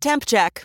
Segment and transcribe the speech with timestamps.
[0.00, 0.64] Temp check.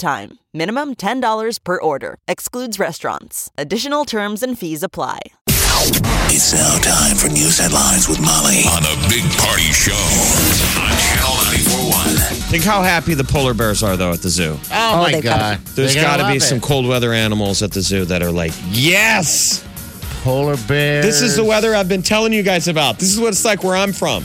[0.00, 0.38] time.
[0.52, 2.16] Minimum $10 per order.
[2.26, 3.50] Excludes restaurants.
[3.56, 5.20] Additional terms and fees apply.
[6.32, 11.36] It's now time for news headlines with Molly on a big party show on Channel
[11.84, 12.16] 941.
[12.50, 14.58] Think how happy the polar bears are, though, at the zoo.
[14.72, 15.66] Oh, my they've got God.
[15.76, 16.62] There's They're got gonna to be love some it.
[16.64, 19.64] cold weather animals at the zoo that are like, yes,
[20.22, 21.04] polar bears.
[21.04, 22.98] this is the weather I've been telling you guys about.
[22.98, 24.24] This is what it's like where I'm from.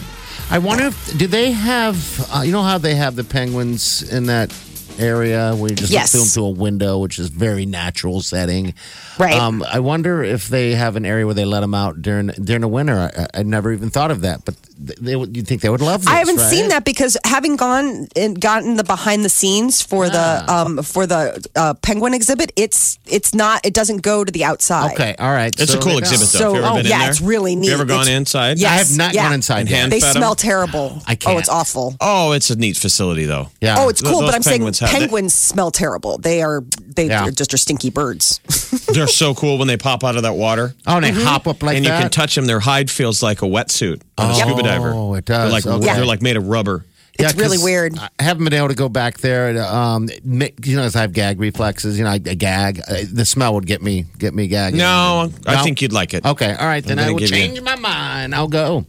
[0.49, 2.27] I wonder if do they have?
[2.33, 4.51] Uh, you know how they have the penguins in that
[4.99, 6.13] area where you just Yes.
[6.13, 8.73] look through them through a window, which is very natural setting.
[9.19, 9.35] Right.
[9.35, 12.61] Um, I wonder if they have an area where they let them out during during
[12.61, 13.11] the winter.
[13.15, 15.35] I, I never even thought of that, but they would.
[15.35, 16.01] You think they would love?
[16.01, 16.49] This, I haven't right?
[16.49, 21.05] seen that because having gone and gotten the behind the scenes for the um for
[21.07, 24.93] the uh, penguin exhibit, it's it's not it doesn't go to the outside.
[24.93, 25.57] Okay, all right.
[25.59, 26.39] It's so a cool exhibit, though.
[26.39, 27.09] So Have you ever oh been in yeah, there?
[27.11, 27.67] it's really neat.
[27.67, 28.59] You ever gone It's- inside?
[28.59, 29.23] Yes, I have not yeah.
[29.25, 30.21] gone inside hand They fed 'em?
[30.21, 31.01] smell terrible.
[31.07, 31.35] I can't.
[31.35, 31.95] Oh, it's awful.
[32.01, 33.49] Oh, it's a neat facility, though.
[33.61, 33.75] Yeah.
[33.79, 36.17] Oh, it's cool, those but I'm saying penguins have- penguins smell terrible.
[36.17, 36.63] They are
[36.95, 37.29] they Yeah.
[37.29, 38.39] just are stinky birds.
[38.93, 40.73] They're so cool when they pop out of that water.
[40.87, 41.77] Oh, and they hop up like that.
[41.77, 41.95] and that.
[41.97, 42.45] you can touch them.
[42.45, 44.37] Their hide feels like a wetsuit on a Oh,
[44.73, 45.17] scuba diver.
[45.17, 45.43] it does.
[45.43, 45.93] They're like, Okay.
[45.95, 46.85] they're like made of rubber.
[47.17, 47.97] Yeah, It's really 'cause weird.
[47.97, 49.63] I haven't been able to go back there.
[49.65, 51.97] Um, ma- you know, as I have gag reflexes.
[51.97, 52.81] You know, I, I gag.
[52.85, 54.79] Uh, the smell would get me get me gagging.
[54.79, 55.63] No, I No?
[55.63, 56.25] think you'd like it.
[56.25, 56.83] Okay, all right.
[56.83, 58.35] Then I'm I gonna will give you- change my mind.
[58.35, 58.85] I'll go.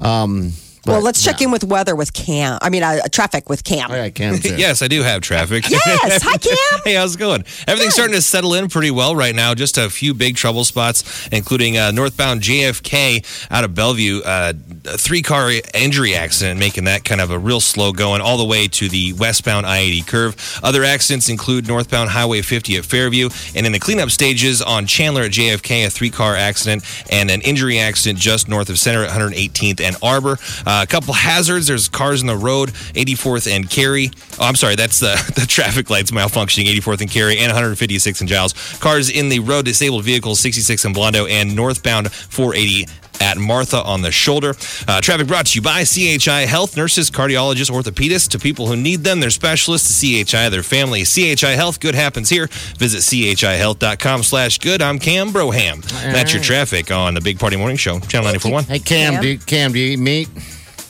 [0.00, 0.52] Um,
[0.88, 2.58] well, let's check in with weather with Cam.
[2.62, 3.90] I mean, uh, traffic with Cam.
[3.90, 4.38] All right, Cam.
[4.38, 4.56] too.
[4.56, 5.68] Yes, I do have traffic.
[5.68, 6.80] Yes, hi Cam.
[6.84, 7.44] Hey, how's it going?
[7.66, 9.54] Everything's starting to settle in pretty well right now.
[9.54, 14.20] Just a few big trouble spots, including uh, northbound JFK out of Bellevue.
[14.24, 14.52] Uh,
[14.86, 18.44] a three car injury accident, making that kind of a real slow going all the
[18.44, 20.60] way to the westbound I 80 curve.
[20.62, 25.22] Other accidents include northbound Highway 50 at Fairview, and in the cleanup stages on Chandler
[25.22, 29.10] at JFK, a three car accident and an injury accident just north of Center at
[29.10, 30.38] 118th and Arbor.
[30.66, 31.66] Uh, a couple hazards.
[31.66, 34.10] There's cars in the road, 84th and Cary.
[34.38, 38.28] Oh, I'm sorry, that's the, the traffic lights malfunctioning, 84th and Cary, and 156 and
[38.28, 38.52] Giles.
[38.78, 42.86] Cars in the road, disabled vehicles, 66 and Blondo, and northbound 480
[43.20, 44.54] at Martha on the shoulder.
[44.86, 49.04] Uh, traffic brought to you by CHI Health, nurses, cardiologists, orthopedists, to people who need
[49.04, 49.20] them.
[49.20, 51.04] They're specialists to CHI, their family.
[51.04, 52.48] CHI Health, good happens here.
[52.76, 54.82] Visit chihealth.com slash good.
[54.82, 55.82] I'm Cam Broham.
[56.12, 58.64] That's your traffic on the Big Party Morning Show, Channel 941.
[58.64, 59.12] Hey, Cam.
[59.14, 59.22] Cam?
[59.22, 60.28] Do you, Cam, do you eat meat?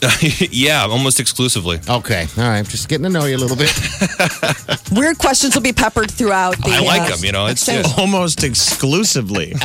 [0.51, 1.79] yeah, almost exclusively.
[1.87, 2.25] Okay.
[2.37, 2.65] All right.
[2.65, 3.71] Just getting to know you a little bit.
[4.91, 6.69] Weird questions will be peppered throughout the.
[6.71, 7.47] I like uh, them, you know.
[7.47, 7.85] It's exchange.
[7.85, 9.55] just, Almost exclusively.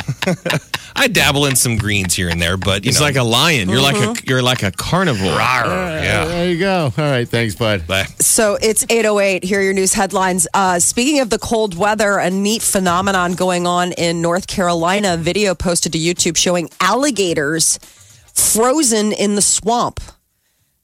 [0.95, 3.69] I dabble in some greens here and there, but you It's know, like a lion.
[3.69, 5.31] You're like a you're like a carnivore.
[5.31, 6.25] Rawr, yeah.
[6.25, 6.91] There you go.
[6.97, 7.27] All right.
[7.27, 7.87] Thanks, bud.
[7.87, 8.03] Bye.
[8.19, 9.43] So it's 808.
[9.43, 10.47] Here are your news headlines.
[10.53, 15.13] Uh, speaking of the cold weather, a neat phenomenon going on in North Carolina.
[15.13, 17.77] A video posted to YouTube showing alligators
[18.33, 19.99] frozen in the swamp.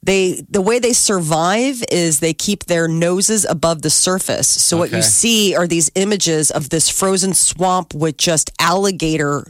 [0.03, 4.47] They the way they survive is they keep their noses above the surface.
[4.47, 5.05] So what you Okay.
[5.07, 9.45] see are these images of this frozen swamp with just alligator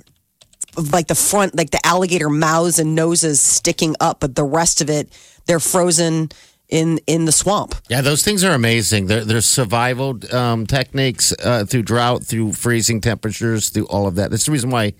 [0.75, 4.89] like the front like the alligator mouths and noses sticking up, but the rest of
[4.89, 5.07] it
[5.45, 6.29] they're frozen
[6.67, 7.75] in in the swamp.
[7.89, 9.07] Yeah, those things are amazing.
[9.07, 14.31] They're, they're survival um, techniques uh, through drought, through freezing temperatures, through all of that.
[14.31, 14.93] That's the reason why.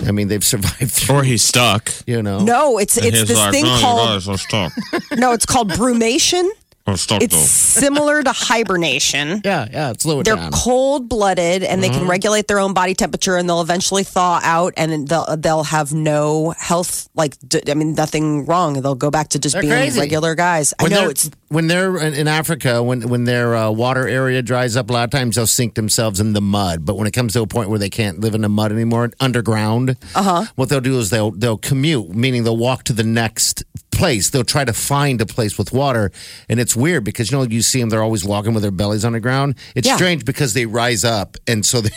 [0.00, 0.90] I mean, they've survived.
[0.90, 1.90] Through, Or he's stuck.
[2.06, 2.40] you know.
[2.40, 4.72] No, it's it's this like, thing "Oh, called guys, I'm stuck.
[5.16, 6.48] no, it's called brumation.
[6.86, 9.40] I'm stuck It's similar to hibernation.
[9.44, 9.90] Yeah, yeah.
[9.90, 10.52] it's it They're down.
[10.52, 14.74] cold blooded and they can regulate their own body temperature and they'll eventually thaw out
[14.76, 18.74] and they'll they'll have no health like d- I mean nothing wrong.
[18.82, 20.00] They'll go back to just They're being crazy.
[20.00, 20.74] regular guys.
[20.78, 24.06] I When know they're, it's when they're in in Africa, when when their uh, water
[24.08, 26.84] area dries up, a lot of times they'll sink themselves in the mud.
[26.84, 29.10] But when it comes to a point where they can't live in the mud anymore,
[29.20, 30.46] underground, uh-huh.
[30.56, 33.62] what they'll do is they'll they'll commute, meaning they'll walk to the next
[33.94, 34.30] place.
[34.30, 36.10] They'll try to find a place with water,
[36.48, 39.04] and it's weird because you know you see them; they're always walking with their bellies
[39.04, 39.54] on the ground.
[39.74, 39.96] It's Yeah.
[39.96, 41.90] strange because they rise up, and so they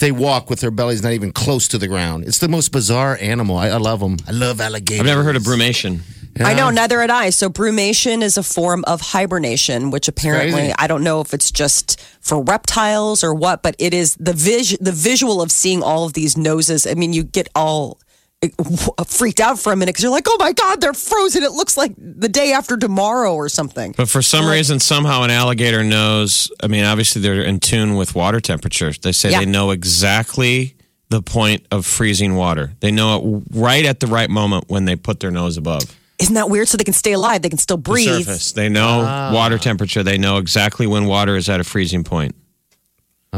[0.00, 2.24] they walk with their bellies not even close to the ground.
[2.24, 3.56] It's the most bizarre animal.
[3.56, 4.16] I, I love them.
[4.26, 5.00] I love alligators.
[5.00, 6.00] I've never heard of brumation.
[6.38, 7.30] I know, neither had I.
[7.30, 10.70] So brumation is a form of hibernation, which apparently.
[10.78, 14.76] I don't know if it's just for reptiles or what, but it is the vis-
[14.78, 16.86] the visual of seeing all of these noses.
[16.86, 17.98] I mean, you get all
[18.42, 21.42] Uh, freaked out for a minute because you're like, oh my God, they're frozen.
[21.42, 23.94] It looks like the day after tomorrow or something.
[23.96, 26.52] But for some reason, somehow an alligator knows.
[26.62, 28.92] I mean, obviously they're in tune with water temperature.
[28.92, 29.40] They say Yeah.
[29.40, 30.76] they know exactly
[31.08, 32.74] the point of freezing water.
[32.80, 35.84] They know it right at the right moment when they put their nose above
[36.18, 36.68] Isn't that weird?
[36.68, 38.26] So they can stay alive, they can still the breathe.
[38.26, 38.52] surface.
[38.52, 39.30] They know ah.
[39.32, 40.02] water temperature.
[40.02, 42.34] They know exactly when water is at a freezing point.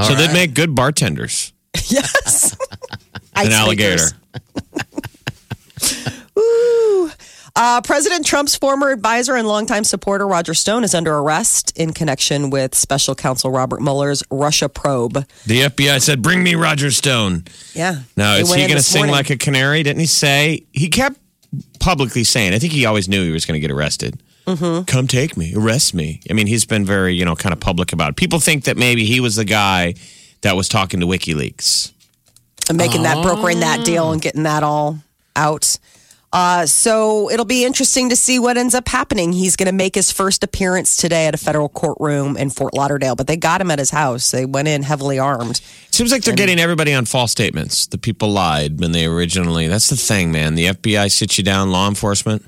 [0.02, 1.52] so they'd make good bartenders.
[1.86, 2.56] yes.
[3.36, 4.02] An alligator.
[4.02, 4.14] makers.
[6.38, 7.10] Ooh.
[7.56, 12.50] Uh, President Trump's former advisor and longtime supporter Roger Stone is under arrest in connection
[12.50, 15.26] with special counsel Robert Mueller's Russia probe.
[15.44, 18.02] The FBI said, "Bring me Roger Stone." Yeah.
[18.16, 19.14] Now, is he going to sing morning.
[19.14, 19.82] like a canary?
[19.82, 21.18] Didn't he say he kept
[21.80, 22.54] publicly saying?
[22.54, 24.20] I think he always knew he was going to get arrested.
[24.46, 24.84] Mm-hmm.
[24.84, 26.20] Come take me, arrest me.
[26.30, 28.16] I mean, he's been very, you know, kind of public about it.
[28.16, 29.94] People think that maybe he was the guy
[30.40, 31.92] that was talking to WikiLeaks.
[32.68, 34.98] and making that brokering that deal and getting that all
[35.38, 35.78] out.
[36.30, 39.32] Uh, so it'll be interesting to see what ends up happening.
[39.32, 43.16] He's going to make his first appearance today at a federal courtroom in Fort Lauderdale,
[43.16, 44.30] but they got him at his house.
[44.30, 45.62] They went in heavily armed.
[45.90, 47.86] Seems like they're getting everybody on false statements.
[47.86, 49.68] The people lied when they originally.
[49.68, 50.54] That's the thing, man.
[50.54, 52.44] The FBI sits you down, law enforcement.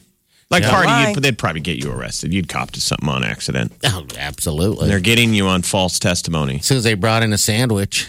[0.50, 0.70] Like Yeah.
[0.70, 1.08] party, Why?
[1.14, 2.34] you'd, they'd probably get you arrested.
[2.34, 3.72] You'd cop to something on accident.
[3.84, 4.82] Oh, absolutely.
[4.82, 6.56] And they're getting you on false testimony.
[6.56, 8.08] as soon as they brought in a sandwich,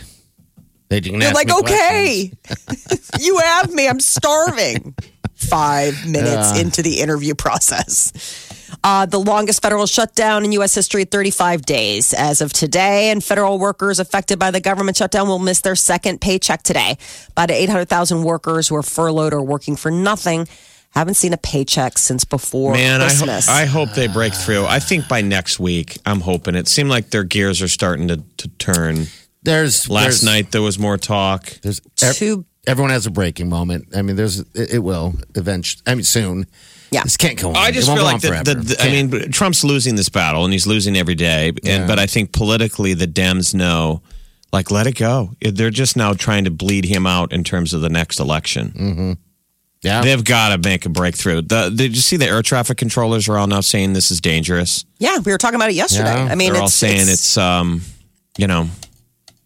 [0.92, 2.34] they didn't You're like, okay,
[3.20, 3.88] you have me.
[3.88, 4.94] I'm starving.
[5.36, 8.12] Five minutes into the interview process.
[8.84, 10.76] Uh, the longest federal shutdown in U.S.
[10.76, 13.10] history, 35 days as of today.
[13.10, 16.98] And federal workers affected by the government shutdown will miss their second paycheck today.
[17.30, 20.46] About 800,000 workers who are furloughed or working for nothing
[20.90, 23.48] haven't seen a paycheck since before Man, I, ho- Christmas.
[23.48, 24.66] I hope they break through.
[24.66, 26.56] I think by next week, I'm hoping.
[26.56, 29.08] It seemed like their gears are starting to, to turn.
[29.44, 31.46] There's Last there's, night, there was more talk.
[31.62, 33.88] There's ev- Two- everyone has a breaking moment.
[33.96, 35.82] I mean, there's it, it will eventually.
[35.88, 36.46] I mean, soon.
[36.92, 37.04] Yeah.
[37.04, 37.56] this can't go on.
[37.56, 40.52] I just feel like on the, the, the I mean, Trump's losing this battle, and
[40.52, 41.48] he's losing every day.
[41.50, 41.88] And Yeah.
[41.88, 44.02] but I think politically, the Dems know,
[44.52, 45.32] like, let it go.
[45.42, 49.18] They're just now trying to bleed him out in terms of the next election.
[49.82, 51.42] yeah, They've got to make a breakthrough.
[51.44, 54.84] The, did you see the air traffic controllers are all now saying this is dangerous?
[55.00, 56.14] yeah, we were talking about it yesterday.
[56.14, 57.82] Yeah, I mean, they're all it's, saying it's, um,
[58.38, 58.68] you know,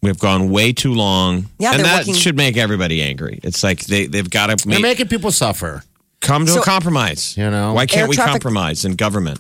[0.06, 1.50] we've gone way too long.
[1.60, 3.40] Yeah, and that working- should make everybody angry.
[3.44, 5.84] It's like they they've got to they're making people suffer.
[6.22, 7.36] come to So- a compromise.
[7.38, 7.74] You know?
[7.74, 9.40] why Air can't we traffic- compromise in government?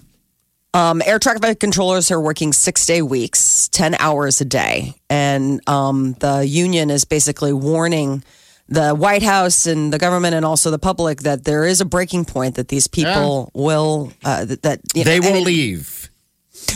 [0.73, 4.93] Um, air traffic controllers are working six day weeks, 10 hours a day.
[5.09, 8.23] And um, the union is basically warning
[8.67, 12.25] the White House and the government and also the public that there is a breaking
[12.25, 16.09] point that these people will, uh, that, that you know, They and will it- leave.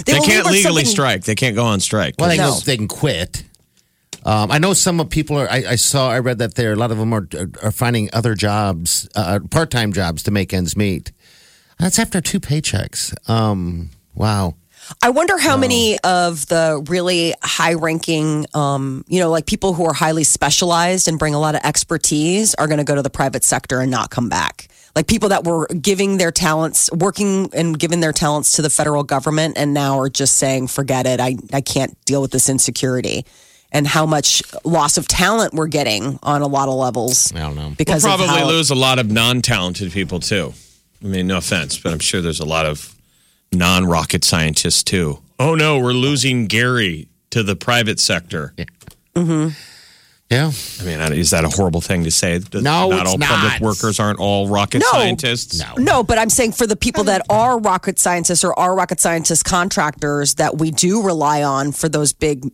[0.06, 1.24] They, will can't leave legally something- strike.
[1.26, 2.16] They can't go on strike.
[2.20, 2.54] Well, they, No.
[2.54, 3.44] can, they can quit.
[4.30, 5.50] Um, I know some of people are.
[5.50, 6.12] I, I saw.
[6.12, 6.74] I read that there.
[6.74, 7.28] A lot of them are
[7.64, 11.12] are finding other jobs, uh, part time jobs to make ends meet.
[11.80, 13.12] That's after two paychecks.
[13.28, 14.54] Um, wow.
[15.02, 19.86] I wonder how many of the really high ranking, um, you know, like people who
[19.86, 23.10] are highly specialized and bring a lot of expertise are going to go to the
[23.10, 24.68] private sector and not come back.
[24.96, 29.04] Like people that were giving their talents, working and giving their talents to the federal
[29.04, 31.20] government and now are just saying, forget it.
[31.20, 33.26] I, I can't deal with this insecurity.
[33.72, 37.32] And how much loss of talent we're getting on a lot of levels.
[37.36, 37.74] I don't know.
[37.78, 40.54] Because we'll probably how- lose a lot of non-talented people too.
[41.04, 42.96] I mean, no offense, but I'm sure there's a lot of
[43.54, 45.20] non-rocket scientists too.
[45.40, 48.54] Oh no, we're losing Gary to the private sector.
[48.58, 48.66] Yeah.
[49.16, 49.50] Mm-hmm.
[50.32, 50.52] I
[50.86, 52.38] mean, is that a horrible thing to say?
[52.38, 53.30] That No, not it's all not.
[53.30, 54.92] public workers aren't all rocket No.
[54.92, 55.60] scientists.
[55.60, 55.74] No.
[55.78, 59.44] No, but I'm saying for the people that are rocket scientists or are rocket scientist
[59.46, 62.48] contractors that we do rely on for those big,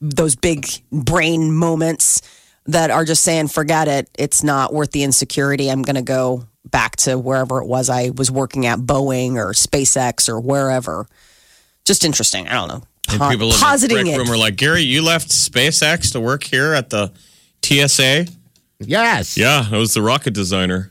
[0.00, 2.22] those big brain moments
[2.66, 5.70] that are just saying, forget it, it's not worth the insecurity.
[5.70, 9.52] I'm going to go back to wherever it was I was working at, Boeing or
[9.52, 11.06] SpaceX or wherever.
[11.84, 12.48] Just interesting.
[12.48, 12.82] I don't know.
[13.10, 14.18] And Po- people in the positing break it.
[14.18, 17.10] room are like, Gary, you left SpaceX to work here at the
[17.62, 18.26] TSA.
[18.80, 19.36] Yes.
[19.36, 20.90] Yeah, I was the rocket designer.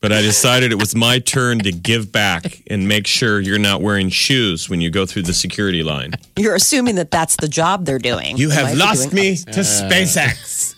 [0.00, 3.80] but I decided it was my turn to give back and make sure you're not
[3.82, 6.14] wearing shoes when you go through the security line.
[6.36, 8.36] You're assuming that that's the job they're doing.
[8.36, 10.74] You have lost me to uh, SpaceX.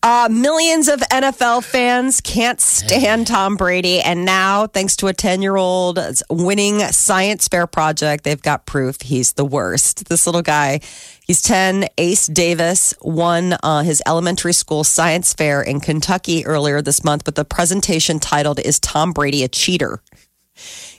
[0.00, 4.00] Uh, millions of NFL fans can't stand Tom Brady.
[4.00, 5.98] And now, thanks to a 10 year old
[6.30, 10.08] winning science fair project, they've got proof he's the worst.
[10.08, 10.80] This little guy,
[11.26, 11.86] he's 10.
[11.98, 17.34] Ace Davis won uh, his elementary school science fair in Kentucky earlier this month, but
[17.34, 20.00] the presentation titled Is Tom Brady a Cheater?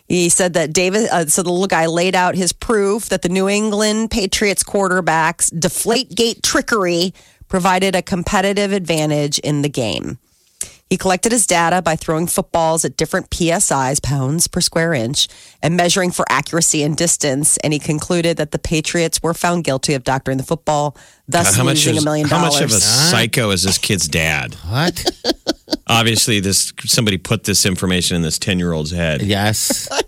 [0.10, 3.29] He said that David, uh, so the little guy laid out his proof that the
[3.29, 7.13] New England Patriots quarterback's deflate gate trickery
[7.50, 10.18] provided a competitive advantage in the game.
[10.89, 15.27] He collected his data by throwing footballs at different PSIs, pounds per square inch,
[15.62, 17.58] and measuring for accuracy and distance.
[17.58, 21.63] And he concluded that the Patriots were found guilty of doctoring the football, thus how
[21.63, 22.56] losing is- a million how dollars.
[22.56, 24.56] How much of a psycho is this kid's dad?
[24.68, 25.06] What?
[25.88, 29.22] Obviously, this somebody put this information in this ten year old's head.
[29.22, 29.88] yes.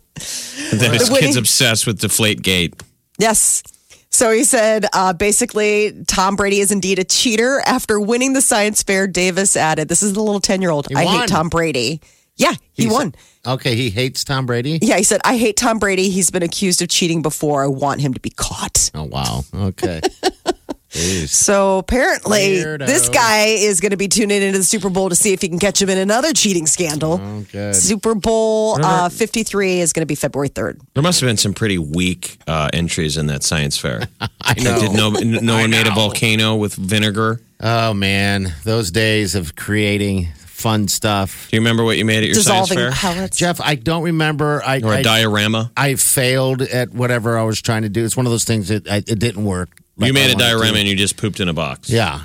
[0.71, 2.81] And then his kid's obsessed with Deflate Gate.
[3.17, 3.63] Yes.
[4.13, 7.61] So he said, uh, basically, Tom Brady is indeed a cheater.
[7.65, 10.87] After winning the science fair, Davis added, This is the little 10 year old.
[10.93, 12.01] I hate Tom Brady.
[12.35, 13.13] Yeah, he won.
[13.45, 14.79] Okay, he hates Tom Brady.
[14.81, 16.09] Yeah, he said, I hate Tom Brady.
[16.09, 17.63] He's been accused of cheating before.
[17.63, 18.91] I want him to be caught.
[18.93, 19.43] Oh wow.
[19.53, 20.01] Okay.
[20.91, 21.29] Jeez.
[21.29, 22.85] So apparently, Weirdo.
[22.85, 25.47] this guy is going to be tuning into the Super Bowl to see if he
[25.47, 27.19] can catch him in another cheating scandal.
[27.23, 27.75] Oh, good.
[27.75, 30.81] Super Bowl uh, 53 is going to be February 3rd.
[30.93, 34.01] There must have been some pretty weak uh, entries in that science fair.
[34.41, 34.79] I know.
[34.79, 37.39] Did no, no one made a volcano with vinegar?
[37.61, 41.47] Oh man, those days of creating fun stuff.
[41.49, 43.13] Do you remember what you made at your Dissolving science fair?
[43.13, 43.37] pellets.
[43.37, 44.61] Jeff, I don't remember.
[44.65, 45.71] I Or a I, diorama?
[45.77, 48.03] I failed at whatever I was trying to do.
[48.03, 49.69] It's one of those things that I, it didn't work.
[50.01, 51.89] Like you made a diorama and you just pooped in a box.
[51.89, 52.21] Yeah.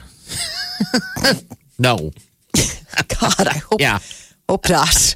[1.78, 2.10] no.
[3.20, 3.98] God, I hope, Yeah.
[4.48, 5.14] hope not.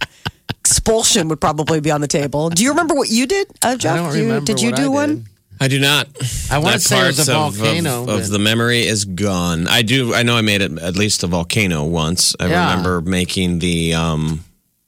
[0.61, 2.51] Expulsion would probably be on the table.
[2.51, 3.95] Do you remember what you did, uh, Jeff?
[3.95, 4.47] I don't you, remember.
[4.47, 5.09] did you what do I one?
[5.17, 5.27] did.
[5.63, 6.09] I do not.
[6.51, 8.03] I want to say it was a parts of- volcano.
[8.05, 9.69] Of, of the memory is gone.
[9.69, 10.15] I do.
[10.15, 12.35] I know I made it at least a volcano once.
[12.41, 12.71] I Yeah.
[12.71, 14.43] remember making the um,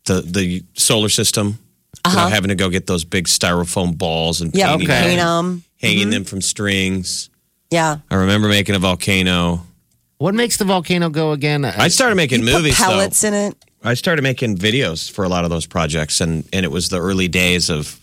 [0.07, 1.59] the the solar system.
[2.09, 4.59] You know, having to go get those big styrofoam balls and Uh-huh.
[4.59, 5.17] Yeah, painting okay.
[5.17, 5.65] them, paint 'em.
[5.79, 7.29] hanging them from strings.
[7.73, 7.99] Yeah.
[8.11, 9.67] I remember making a volcano.
[10.19, 11.65] what makes the volcano go again?
[11.65, 12.77] I started making You movies.
[12.77, 13.29] put pellets though.
[13.29, 13.57] in it.
[13.83, 17.01] I started making videos for a lot of those projects, and and it was the
[17.01, 17.99] early days of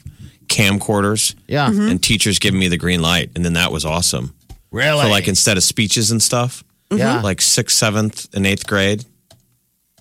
[0.48, 1.36] camcorders.
[1.48, 1.70] yeah.
[1.70, 1.90] Mm-hmm.
[1.90, 4.34] And teachers giving me the green light, and then that was awesome.
[4.72, 5.04] Really?
[5.06, 7.22] So like instead of speeches and stuff, yeah.
[7.22, 9.06] like sixth, seventh, and eighth grade.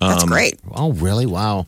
[0.01, 0.59] That's Um, great.
[0.73, 1.27] oh, really?
[1.27, 1.67] Wow.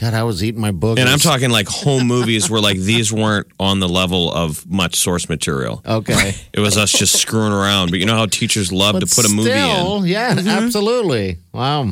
[0.00, 0.98] God, I was eating my book.
[0.98, 4.96] And I'm talking like home movies where like these weren't on the level of much
[4.96, 5.82] source material.
[5.86, 6.34] Okay.
[6.54, 7.90] It was us just screwing around.
[7.90, 10.06] But you know how teachers love But to put a movie still, in.
[10.06, 11.36] Yeah, absolutely.
[11.52, 11.90] Wow.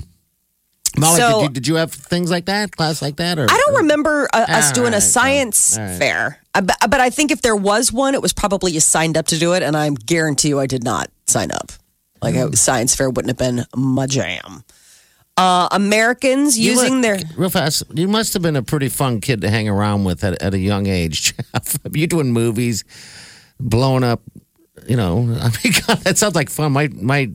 [0.99, 3.39] Molly, So- did, you, did you have things like that, class like that?
[3.39, 5.99] Or I don't remember uh, us All doing a right, science all right.
[5.99, 9.17] fair, Uh, but, but I think if there was one, it was probably you signed
[9.17, 11.71] up to do it, and I guarantee you I did not sign up.
[12.23, 12.53] Like Hmm.
[12.53, 14.65] a science fair wouldn't have been my jam.
[15.39, 17.83] Uh, Americans You using were- their real fast.
[17.95, 20.59] You must have been a pretty fun kid to hang around with at, at a
[20.59, 21.77] young age, Jeff.
[21.93, 22.85] you doing movies,
[23.61, 24.23] blowing up.
[24.87, 26.73] You know, I mean, God, that sounds like fun.
[26.73, 27.31] My my.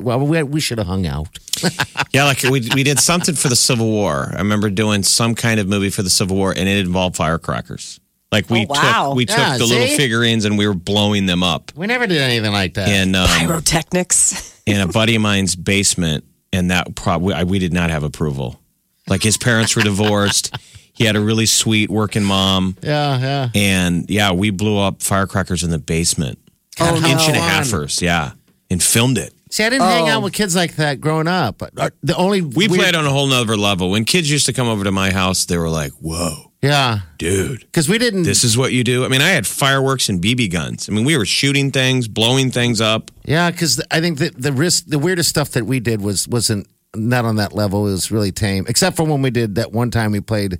[0.00, 1.28] Well, we, we should have hung out.
[2.12, 4.30] Yeah, like we we did something for the Civil War.
[4.32, 8.00] I remember doing some kind of movie for the Civil War, and it involved firecrackers.
[8.32, 9.08] Like we Oh, wow.
[9.08, 12.06] took we took Yeah, the little figurines and we were blowing them up We never
[12.06, 12.88] did anything like that.
[12.88, 14.62] in um, pyrotechnics.
[14.66, 16.24] in a buddy of mine's basement,
[16.56, 18.60] and that probably we did not have approval.
[19.08, 20.54] Like his parents were divorced.
[20.92, 23.48] He had a really sweet working mom, yeah, yeah.
[23.54, 26.38] and yeah, we blew up firecrackers in the basement,
[26.80, 27.06] Oh, no.
[27.08, 27.50] inch and a Fun.
[27.50, 28.32] halfers, yeah,
[28.70, 29.34] and filmed it.
[29.50, 31.62] See, I didn't hang out with kids like that growing up.
[31.62, 33.90] Uh, The only We played on a whole nother level.
[33.90, 37.60] When kids used to come over to my house, they were like, "Whoa, yeah, dude."
[37.60, 38.24] because we didn't.
[38.24, 39.04] This is what you do.
[39.04, 40.88] I mean, I had fireworks and BB guns.
[40.88, 43.10] I mean, we were shooting things, blowing things up.
[43.24, 46.66] Yeah, because I think that the risk, the weirdest stuff that we did was wasn't
[46.94, 47.86] not on that level.
[47.86, 50.58] It was really tame, except for when we did that one time we played.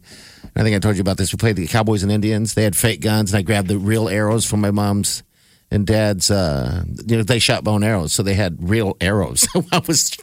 [0.55, 1.33] I think I told you about this.
[1.33, 2.55] We played the Cowboys and Indians.
[2.55, 5.23] They had fake guns, and I grabbed the real arrows from my mom's
[5.71, 6.31] and dad's.
[6.31, 9.47] Uh, you know, they shot bone arrows, so they had real arrows.
[9.73, 10.17] I was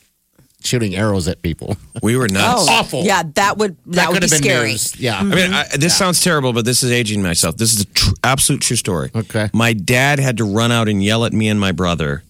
[0.63, 1.77] shooting arrows at people.
[2.01, 2.65] We were nuts.
[2.67, 3.03] Oh, awful.
[3.03, 4.69] Yeah, that would that, would be been scary.
[4.69, 4.99] news.
[4.99, 5.19] Yeah.
[5.19, 5.53] I mean, mm-hmm.
[5.53, 7.57] I, this sounds terrible, but this is aging myself.
[7.57, 9.11] This is a tr- absolute true story.
[9.13, 9.49] Okay.
[9.53, 12.23] My dad had to run out and yell at me and my brother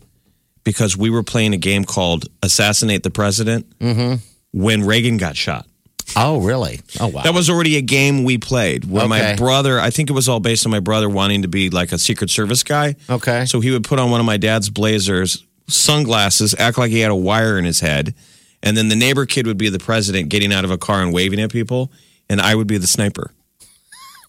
[0.64, 4.16] because we were playing a game called Assassinate the President mm-hmm.
[4.52, 5.68] when Reagan got shot.
[6.16, 6.82] oh, really?
[7.00, 7.24] Oh, wow.
[7.24, 10.40] That was already a game we played where my brother, I think it was all
[10.40, 12.96] based on my brother wanting to be like a Secret Service guy.
[13.10, 13.46] Okay.
[13.46, 17.12] So he would put on one of my dad's blazers, sunglasses, act like he had
[17.12, 18.14] a wire in his head.
[18.62, 21.14] And then the neighbor kid would be the president getting out of a car and
[21.14, 21.92] waving at people.
[22.30, 23.32] And I would be the sniper.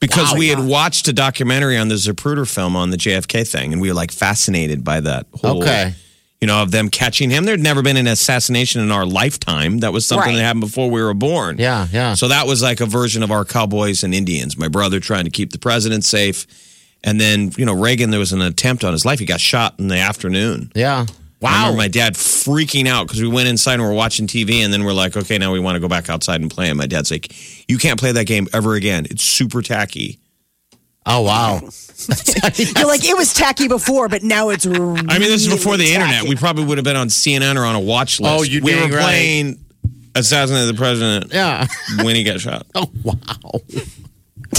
[0.00, 3.72] Because we had watched a documentary on the Zapruder film on the JFK thing.
[3.72, 5.94] And we were like fascinated by that whole, Okay.
[6.40, 7.44] you know, of them catching him.
[7.44, 9.78] There'd never been an assassination in our lifetime.
[9.78, 10.36] That was something Right.
[10.36, 11.56] that happened before we were born.
[11.58, 12.14] Yeah, yeah.
[12.14, 14.58] So that was like a version of our cowboys and Indians.
[14.58, 16.46] My brother trying to keep the president safe.
[17.02, 19.20] And then, you know, Reagan, there was an attempt on his life.
[19.20, 20.70] He got shot in the afternoon.
[20.74, 21.06] yeah.
[21.44, 21.60] I Wow.
[21.66, 24.64] remember my dad freaking out because we went inside and we're watching TV.
[24.64, 26.68] And then we're like, okay, now we want to go back outside and play.
[26.68, 27.32] And my dad's like,
[27.68, 29.06] you can't play that game ever again.
[29.10, 30.18] It's super tacky.
[31.06, 31.54] Oh, wow.
[31.60, 34.66] You're like it was tacky before, but now it's.
[34.66, 36.24] I mean, this is before the internet.
[36.24, 38.32] We probably would have been on CNN or on a watch list.
[38.34, 39.02] Oh, you we dang were right.
[39.04, 39.64] playing
[40.14, 41.66] assassinated the president Yeah.
[42.02, 42.66] when he got shot.
[42.74, 43.60] Oh wow.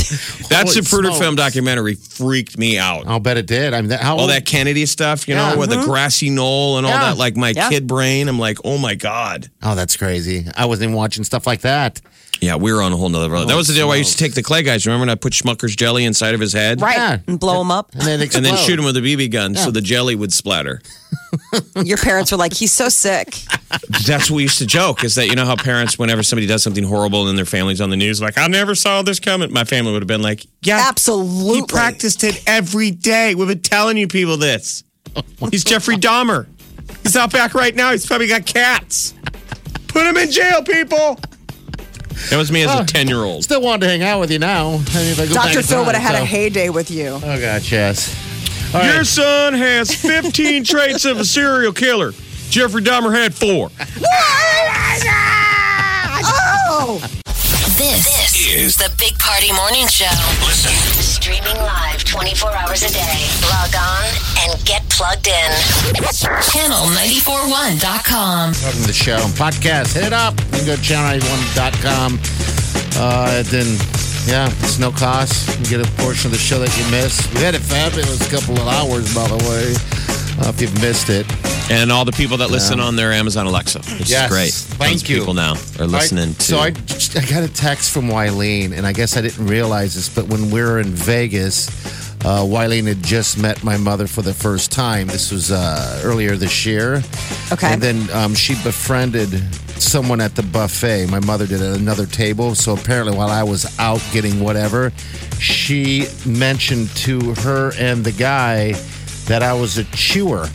[0.50, 1.20] That Holy Zapruder smokes.
[1.20, 3.08] film documentary freaked me out.
[3.08, 3.74] I'll bet it did.
[3.74, 5.56] I mean, that, how All that Kennedy stuff, you know, Yeah.
[5.56, 5.90] with the mm-hmm.
[5.90, 7.06] grassy knoll and all Yeah.
[7.10, 7.70] that, like my Yeah.
[7.70, 8.28] kid brain.
[8.30, 9.50] I'm like, oh my God.
[9.64, 10.46] Oh, that's crazy.
[10.56, 12.02] I wasn't even watching stuff like that.
[12.42, 13.46] Yeah, we were on a whole nother level.
[13.48, 14.86] that was the deal I used to take the clay guys.
[14.86, 16.82] Remember when I put Schmucker's jelly inside of his head?
[16.82, 16.98] Right.
[16.98, 17.20] Yeah.
[17.28, 17.92] And blow him up.
[17.94, 20.82] And then And then shoot him with a BB gun so the jelly would splatter.
[21.84, 23.38] Your parents were like, he's so sick.
[24.06, 26.64] That's what we used to joke is that, you know, how parents, whenever somebody does
[26.64, 29.52] something horrible and their family's on the news, like, I never saw this coming.
[29.52, 31.56] My family would have been like, yeah, Absolutely.
[31.62, 33.36] he practiced it every day.
[33.36, 34.84] We've been telling you people this.
[35.52, 36.48] He's Jeffrey Dahmer.
[37.04, 37.92] He's out back right now.
[37.92, 39.14] He's probably got cats.
[39.88, 41.20] Put him in jail, people.
[42.30, 43.44] That was me as a 10 year old.
[43.44, 44.68] Still wanted to hang out with you now.
[44.68, 44.82] I mean,
[45.12, 45.60] if I go back Dr.
[45.60, 47.08] in Phil time, would have had so- a heyday with you.
[47.22, 48.25] Oh gosh, yes.
[48.76, 52.12] All Your son has 15 traits of a serial killer.
[52.50, 53.70] Jeffrey Dahmer had four.
[56.68, 57.00] Oh!
[57.78, 60.06] This, is The Big Party Morning Show.
[60.46, 60.72] listen.
[61.02, 63.28] Streaming live 24 hours a day.
[63.44, 64.06] Log on
[64.44, 65.52] and get plugged in.
[65.96, 68.52] Channel941.com.
[68.52, 69.18] Welcome to the show.
[69.40, 69.94] Podcast.
[69.94, 70.34] Hit it up.
[70.52, 72.20] You can go to channel91.com.
[72.98, 73.78] Uh, then,
[74.28, 75.58] yeah, it's no cost.
[75.60, 77.34] You get a portion of the show that you missed.
[77.34, 80.62] We had a fabulous it was a couple of hours, by the way, uh, if
[80.62, 81.26] you've missed it.
[81.72, 84.26] And all the people that listen on their Amazon Alexa, which Yes.
[84.26, 84.54] is great.
[84.54, 85.20] Thank Tons you.
[85.20, 86.42] people now are listening I, to.
[86.44, 90.10] So I, I got a text from Wileen, and I guess I didn't realize this,
[90.10, 94.34] but when we were in Vegas, uh, Wileen had just met my mother for the
[94.34, 95.06] first time.
[95.06, 97.04] This was uh, earlier this year.
[97.52, 97.72] Okay.
[97.72, 99.30] And then um, she befriended
[99.80, 101.06] someone at the buffet.
[101.06, 102.56] My mother did at another table.
[102.56, 104.92] So apparently, while I was out getting whatever,
[105.40, 108.72] she mentioned to her and the guy
[109.28, 110.48] that I was a chewer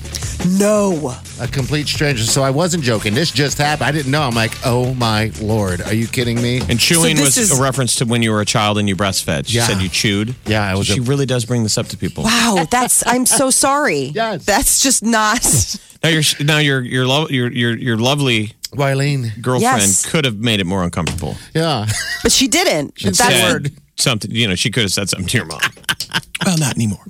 [0.46, 1.14] No.
[1.40, 2.24] a complete stranger.
[2.24, 3.14] So I wasn't joking.
[3.14, 3.86] This just happened.
[3.88, 4.22] I didn't know.
[4.22, 6.60] I'm like, oh my lord, are you kidding me?
[6.68, 8.96] and chewing So was is- a reference to when you were a child and you
[8.96, 9.48] breastfed.
[9.48, 9.66] She Yeah.
[9.66, 10.34] said you chewed.
[10.46, 12.24] Yeah, I was She a- really does bring this up to people.
[12.24, 14.12] Wow, that's I'm so sorry.
[14.14, 14.44] Yes.
[14.44, 15.42] That's just not
[16.02, 19.40] Now your now your your lo- your your your lovely Wileen.
[19.42, 20.06] girlfriend Yes.
[20.06, 21.36] could have made it more uncomfortable.
[21.54, 21.86] Yeah.
[22.22, 22.94] but she didn't.
[23.02, 23.72] That's Said word.
[23.96, 24.30] something.
[24.30, 25.60] You know, she could have said something to your mom.
[26.46, 27.04] well, not anymore.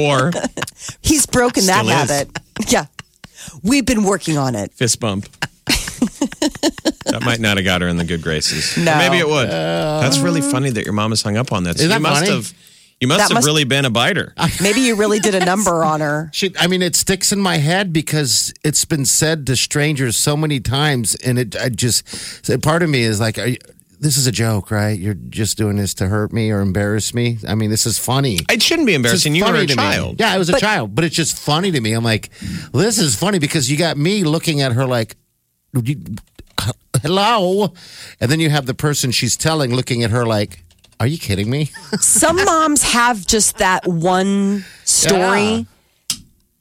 [0.00, 0.30] Or
[1.02, 2.28] he's broken that habit.
[2.68, 2.86] Yeah.
[3.62, 4.72] We've been working on it.
[4.72, 5.26] fist bump.
[5.66, 8.76] that might not have got her in the good graces.
[8.76, 8.92] No.
[8.92, 9.48] Or maybe it would.
[9.48, 11.78] Uh, That's really funny that your mom has hung up on that.
[11.78, 12.34] So Isn't you must funny?
[12.36, 12.52] have.
[13.00, 14.32] You must That have must- really been a biter.
[14.62, 16.30] Maybe you really did a number on her.
[16.32, 20.36] She, I mean, it sticks in my head because it's been said to strangers so
[20.36, 21.56] many times, and it.
[21.56, 22.04] I just,
[22.62, 23.56] part of me is like, are you,
[24.02, 24.98] "This is a joke, right?
[24.98, 28.38] You're just doing this to hurt me or embarrass me." I mean, this is funny.
[28.50, 29.34] It shouldn't be embarrassing.
[29.34, 29.74] You were a to me.
[29.74, 30.20] child.
[30.20, 31.92] Yeah, I was a child, but it's just funny to me.
[31.92, 32.30] I'm like,
[32.72, 35.16] well, this is funny because you got me looking at her like,
[37.02, 37.72] hello,
[38.20, 40.64] and then you have the person she's telling looking at her like,
[41.00, 41.66] are you kidding me?
[42.00, 45.66] Some moms have just that one story.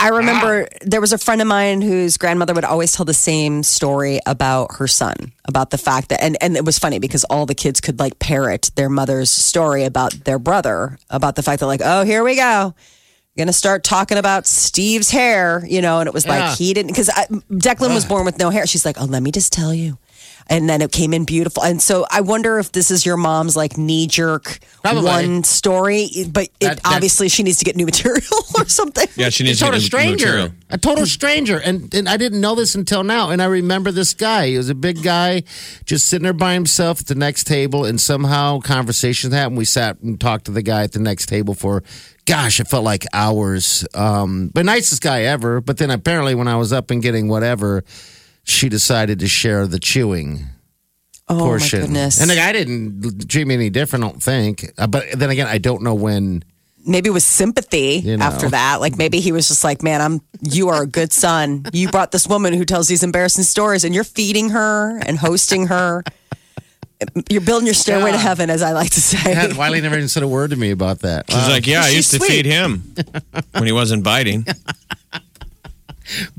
[0.01, 3.61] I remember there was a friend of mine whose grandmother would always tell the same
[3.63, 7.45] story about her son, about the fact that, and, and it was funny because all
[7.45, 11.67] the kids could like parrot their mother's story about their brother, about the fact that,
[11.67, 12.73] like, oh, here we go.
[13.37, 16.49] Gonna start talking about Steve's hair, you know, and it was Yeah.
[16.49, 17.09] like he didn't because
[17.49, 18.67] Declan was born with no hair.
[18.67, 19.97] She's like, oh, let me just tell you.
[20.47, 21.63] And then it came in beautiful.
[21.63, 25.03] And so I wonder if this is your mom's like knee jerk Probably.
[25.03, 28.21] one story, but it, That- that- obviously she needs to get new material
[28.57, 29.07] or something.
[29.15, 30.49] Yeah, she a needs to total get new stranger, material.
[30.69, 33.29] a total stranger, and and I didn't know this until now.
[33.29, 34.47] And I remember this guy.
[34.47, 35.43] He was a big guy,
[35.85, 39.57] just sitting there by himself at the next table, and somehow conversations happened.
[39.57, 41.83] We sat and talked to the guy at the next table for,
[42.25, 43.85] gosh, it felt like hours.
[43.93, 45.61] Um, but nicest guy ever.
[45.61, 47.83] But then apparently, when I was up and getting whatever,
[48.43, 50.45] she decided to share the chewing.
[51.27, 51.79] Oh portion.
[51.79, 52.19] my goodness!
[52.19, 54.69] And the guy didn't treat me any different, I don't think.
[54.77, 56.43] Uh, But then again, I don't know when.
[56.85, 58.25] maybe it was sympathy You know.
[58.25, 58.81] after that.
[58.81, 61.65] Like maybe he was just like, "Man, I'm you are a good son.
[61.71, 65.67] You brought this woman who tells these embarrassing stories, and you're feeding her and hosting
[65.67, 66.03] her.
[67.29, 70.09] You're building your stairway to heaven, as I like to say." God, Wiley never even
[70.09, 71.31] said a word to me about that.
[71.31, 72.29] She's like, yeah, I She's used to sweet.
[72.29, 72.93] feed him
[73.53, 74.45] when he wasn't biting.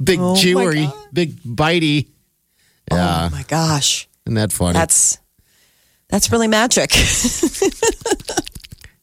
[0.03, 2.09] big Oh, my big bitey.
[2.91, 4.75] Yeah, oh my gosh, isn't that funny?
[4.75, 5.19] that's
[6.09, 6.93] that's really magic.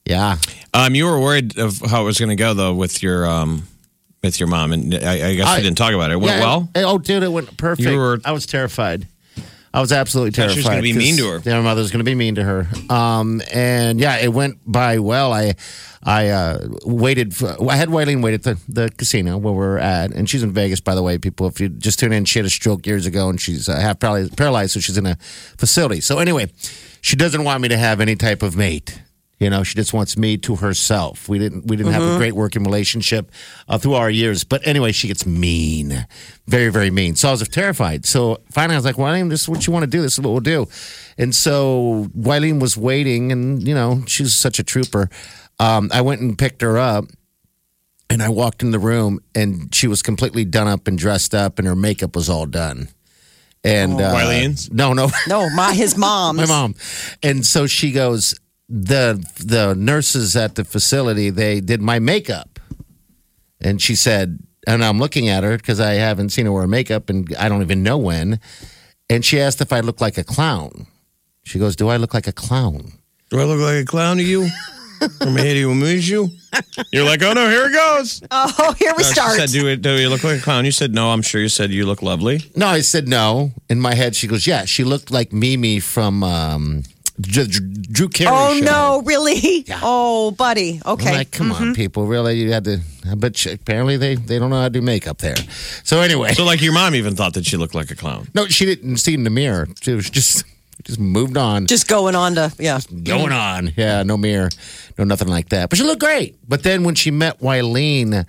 [0.05, 0.37] yeah.
[0.73, 3.63] Um, you were worried of how it was going to go though with your um,
[4.23, 6.15] with your mom, and I, I guess I- we didn't talk about it.
[6.15, 6.69] It went yeah, well.
[6.75, 7.87] it- oh, dude, it went perfect.
[7.87, 9.07] You were- I was terrified.
[9.73, 10.53] I was absolutely terrified.
[10.53, 11.41] she was gonna be mean to her.
[11.43, 12.67] Yeah, my mother was going to be mean to her.
[12.89, 15.31] Um, and yeah, it went by well.
[15.31, 15.55] I,
[16.01, 17.35] I uh, waited.
[17.35, 20.51] For, I had Wileen wait at the, the casino where we're at, and she's in
[20.53, 21.17] Vegas, by the way.
[21.17, 23.79] People, if you just tune in, she had a stroke years ago, and she's uh,
[23.79, 25.15] half paralyzed, paralyzed, so she's in a
[25.57, 26.01] facility.
[26.01, 26.51] So anyway,
[27.01, 29.01] she doesn't want me to have any type of mate.
[29.39, 31.29] You know, she just wants me to herself.
[31.29, 33.31] We didn't we didn't have a great working relationship
[33.69, 34.43] uh, through our years.
[34.43, 36.05] But anyway, she gets mean,
[36.45, 37.15] very very mean.
[37.15, 38.05] So I was terrified.
[38.05, 40.01] So finally, I was like, "Wileen, this is what you want to do.
[40.01, 40.67] This is what we'll do."
[41.17, 45.09] And so Wileen was waiting, and you know, she's such a trooper.
[45.57, 47.05] Um, I went and picked her up.
[48.11, 51.59] And I walked in the room, and she was completely done up and dressed up,
[51.59, 52.89] and her makeup was all done.
[53.63, 54.71] And uh, Wileen's?
[54.71, 56.35] No, no, No, my his mom.
[56.37, 56.73] my mom.
[57.21, 58.33] And so she goes,
[58.69, 62.59] the the nurses at the facility, they did my makeup.
[63.61, 67.09] And she said, and I'm looking at her because I haven't seen her wear makeup
[67.09, 68.39] and I don't even know when.
[69.09, 70.87] And she asked if I look like a clown.
[71.43, 72.93] She goes, Do I look like a clown?
[73.31, 74.47] Do I look like a clown to you?
[75.19, 76.29] From here to amuse you?
[76.91, 78.21] You're like, oh no, here it goes.
[78.31, 79.37] Oh, here we No, she start.
[79.37, 80.65] said, do, it, do you look like a clown?
[80.65, 82.41] You said, no, I'm sure you said you look lovely.
[82.55, 83.51] No, I said no.
[83.69, 86.83] In my head, she goes, Yeah, she looked like Mimi from um,
[87.21, 88.29] Drew, Drew Carey.
[88.33, 88.63] oh show.
[88.65, 89.65] no, really?
[89.81, 90.81] Oh, buddy.
[90.85, 91.11] I'm Okay.
[91.11, 92.39] like, come on, people, really?
[92.39, 92.79] You had to,
[93.17, 95.35] but she- apparently they, they don't know how to do makeup there.
[95.83, 98.27] So anyway, So, like, your mom even thought that she looked like a clown.
[98.33, 99.67] no, she didn't see in the mirror.
[99.81, 100.45] She was just,
[100.83, 102.79] just moved on, Just going on to yeah.
[103.03, 103.73] going on.
[103.75, 104.49] Yeah, no mirror,
[104.97, 105.69] no nothing like that.
[105.69, 106.37] But she looked great.
[106.47, 108.25] But then when she met Wileen,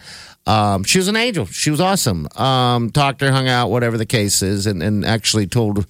[0.47, 1.47] um, she was an angel.
[1.47, 2.27] She was awesome.
[2.37, 5.87] Um, talked to her, hung out, whatever the case is, and, and actually told.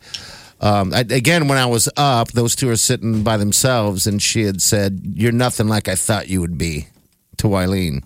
[0.61, 4.42] Um, I, again, when I was up, those two are sitting by themselves, and she
[4.42, 6.87] had said, "You're nothing like I thought you would be."
[7.38, 8.03] To Wileen.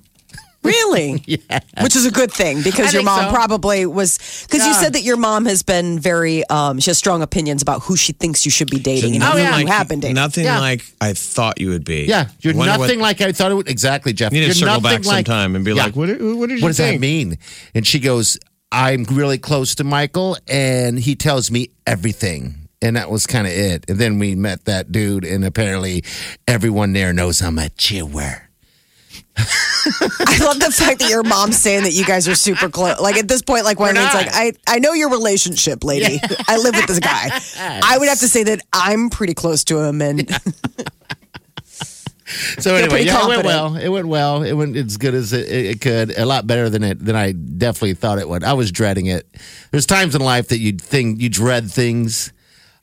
[0.62, 1.22] Really?
[1.26, 1.58] yeah.
[1.82, 3.30] Which is a good thing because I your mom so.
[3.34, 7.20] probably was because you said that your mom has been very um she has strong
[7.20, 9.58] opinions about who she thinks you should be dating and who yeah.
[9.58, 10.14] you have been dating.
[10.14, 10.60] Nothing Yeah.
[10.60, 12.04] like I thought you would be.
[12.04, 13.68] Yeah, you're Wonder nothing what- like I thought it would.
[13.68, 14.32] Exactly, Jeff.
[14.32, 15.84] You need you're to circle nothing back like- sometime and be Yeah.
[15.84, 17.00] like, what, what did you What does think?
[17.00, 17.38] that mean?
[17.74, 18.38] And she goes,
[18.74, 22.68] I'm really close to Michael, and he tells me everything.
[22.82, 23.88] And that was kind of it.
[23.88, 26.02] And then we met that dude, and apparently
[26.48, 28.48] everyone there knows I'm a chewer.
[29.36, 33.00] I love the fact that your mom's saying that you guys are super close.
[33.00, 34.14] Like at this point, like not.
[34.14, 36.20] like, I, I know your relationship, lady.
[36.48, 37.30] I live with this guy.
[37.84, 40.28] I would have to say that I'm pretty close to him and
[42.58, 43.76] So anyway, yeah, it went well.
[43.76, 44.42] It went well.
[44.42, 46.16] It went as good as it, it could.
[46.18, 48.44] A lot better than it than I definitely thought it would.
[48.44, 49.26] I was dreading it.
[49.70, 52.32] There's times in life that you think you dread things,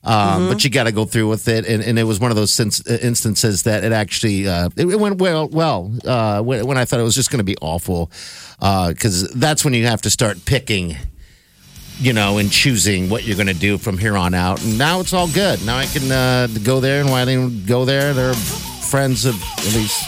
[0.04, 0.48] um, Mm-hmm.
[0.52, 1.66] but you got to go through with it.
[1.66, 4.98] And, and it was one of those sins- instances that it actually uh, it, it
[4.98, 5.48] went well.
[5.48, 8.10] Well, uh, when, when I thought it was just going to be awful,
[8.58, 10.96] because that's when you have to start picking.
[12.00, 14.60] You know, and choosing what you're going to do from here on out.
[14.64, 15.64] And now it's all good.
[15.64, 18.12] Now I can uh, go there, and why didn't go there?
[18.12, 18.34] They're
[18.92, 20.04] friends of at least.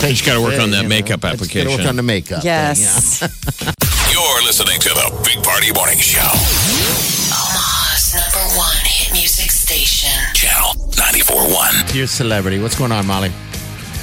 [0.00, 0.88] You just got to work on that you know.
[0.88, 1.78] makeup I just gotta application.
[1.78, 2.40] work on the makeup.
[2.40, 3.20] thing, yes.
[4.10, 6.24] You're listening to the Big Party Morning Show.
[6.24, 10.08] Omaha's number one hit music station.
[10.32, 11.90] Channel 94.1.
[11.90, 11.94] yeah.
[11.98, 12.58] Your celebrity.
[12.62, 13.30] What's going on, Molly?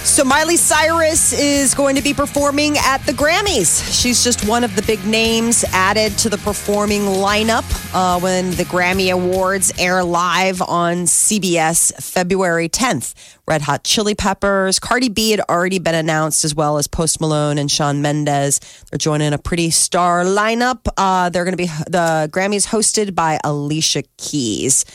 [0.06, 4.02] So Miley Cyrus is going to be performing at the Grammys.
[4.02, 8.66] She's just one of the big names added to the performing lineup uh, when the
[8.66, 13.16] Grammy Awards air live on CBS February 10th.
[13.48, 17.58] Red Hot Chili Peppers, Cardi B had already been announced, as well as Post Malone
[17.58, 18.60] and Shawn Mendes.
[18.92, 20.88] They're joining a pretty star lineup.
[20.96, 24.86] Uh, they're going to be the Grammys hosted by Alicia Keys.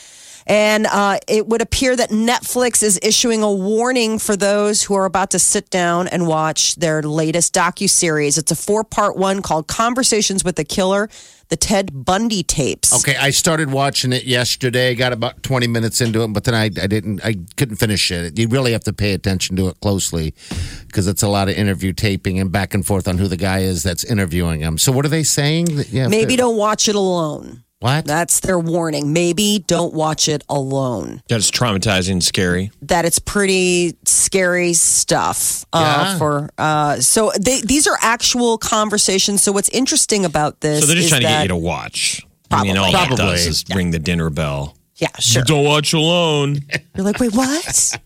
[0.47, 5.05] And uh, it would appear that Netflix is issuing a warning for those who are
[5.05, 8.37] about to sit down and watch their latest docu-series.
[8.37, 11.09] It's a four-part one called Conversations with the Killer,
[11.49, 12.93] the Ted Bundy tapes.
[12.93, 14.95] Okay, I started watching it yesterday.
[14.95, 17.23] Got about 20 minutes into it, but then I, I didn't.
[17.23, 18.39] I couldn't finish it.
[18.39, 20.33] You really have to pay attention to it closely
[20.87, 23.59] because it's a lot of interview taping and back and forth on who the guy
[23.59, 24.77] is that's interviewing him.
[24.77, 25.65] So what are they saying?
[25.75, 27.63] That you Maybe don't watch it alone.
[27.81, 28.05] What?
[28.05, 29.11] That's their warning.
[29.11, 31.23] Maybe don't watch it alone.
[31.27, 32.69] That's traumatizing, and scary.
[32.83, 35.65] That it's pretty scary stuff.
[35.73, 36.17] Uh, Yeah.
[36.19, 39.41] For uh, so they, these are actual conversations.
[39.41, 40.81] So what's interesting about this?
[40.81, 42.23] So they're just is trying to get you to watch.
[42.51, 43.15] I mean, all Probably.
[43.17, 44.77] that does is ring the dinner bell.
[44.97, 45.41] Yeah, sure.
[45.41, 46.59] Don't watch alone.
[46.95, 47.97] You're like, wait, what?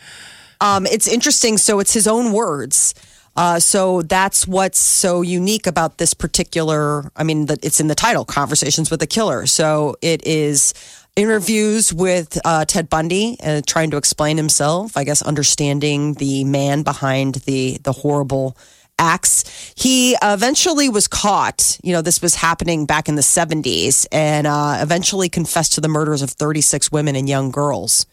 [0.62, 1.58] um, it's interesting.
[1.58, 2.94] So it's his own words.
[3.38, 7.10] Uh, so that's what's so unique about this particular.
[7.14, 10.74] I mean, that it's in the title, "Conversations with a Killer." So it is
[11.14, 14.96] interviews with uh, Ted Bundy, uh, trying to explain himself.
[14.96, 18.56] I guess understanding the man behind the the horrible
[19.00, 19.44] acts.
[19.76, 21.78] He eventually was caught.
[21.84, 25.86] You know, this was happening back in the 70s and uh, eventually confessed to the
[25.88, 28.06] murders of 36 women and young girls.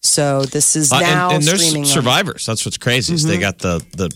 [0.00, 2.46] So this is Uh, now and, and streaming there's on- survivors.
[2.46, 3.14] That's what's crazy.
[3.14, 3.28] Mm-hmm.
[3.28, 4.08] they got the the.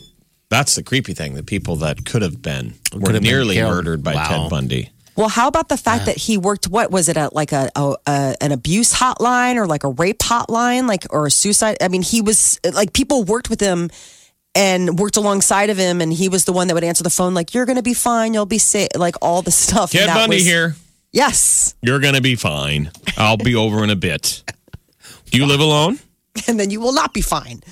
[0.53, 1.33] That's the creepy thing.
[1.33, 3.73] The people that could have been were have nearly killed.
[3.75, 4.29] murdered by Wow.
[4.29, 4.91] Ted Bundy.
[5.17, 6.69] Well, how about the fact that he worked?
[6.69, 7.17] What was it?
[7.17, 11.27] A, like a, a, a an abuse hotline or like a rape hotline, like or
[11.27, 11.79] a suicide?
[11.81, 13.89] I mean, he was like people worked with him
[14.55, 17.33] and worked alongside of him, and he was the one that would answer the phone,
[17.33, 19.93] like "You're going to be fine, you'll be safe," like all the stuff.
[19.93, 20.77] Ted Bundy was- here.
[21.15, 22.91] Yes, You're gonna be fine.
[23.19, 24.43] I'll be over in a bit.
[25.31, 25.99] Do you live alone?
[26.49, 27.63] and then you will not be fine.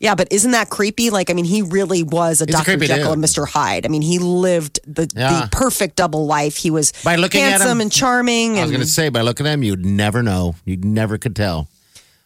[0.00, 1.10] Yeah, but isn't that creepy?
[1.10, 2.64] Like, I mean, he really was a He's Dr.
[2.64, 3.22] creepy Jekyll and.
[3.22, 3.46] Mr.
[3.46, 3.84] Hyde.
[3.84, 5.42] I mean, he lived the, Yeah.
[5.42, 6.56] the perfect double life.
[6.56, 8.52] He was By looking at handsome him- and charming.
[8.52, 10.54] I was and going to say, by looking at him, you'd never know.
[10.64, 11.68] You never could tell.